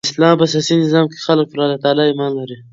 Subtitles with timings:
[0.03, 2.57] د اسلام په سیاسي نظام کښي خلک پر الله تعالي ایمان لري.